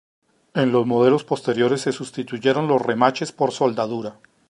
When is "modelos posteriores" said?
0.87-1.81